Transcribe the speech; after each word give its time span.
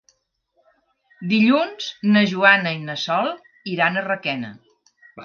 Dilluns 1.33 1.89
na 2.15 2.23
Joana 2.31 2.71
i 2.79 2.79
na 2.87 2.95
Sol 3.03 3.29
iran 3.75 4.01
a 4.03 4.05
Requena. 4.07 4.51